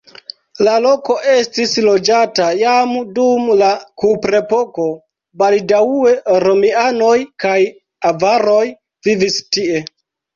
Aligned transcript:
La 0.65 0.71
loko 0.83 1.15
estis 1.31 1.73
loĝata 1.87 2.45
jam 2.61 2.93
dum 3.17 3.51
la 3.59 3.67
kuprepoko, 4.03 4.85
baldaŭe 5.41 6.13
romianoj 6.45 7.13
kaj 7.45 7.59
avaroj 8.13 8.63
vivis 9.09 9.37
tie. 9.57 9.83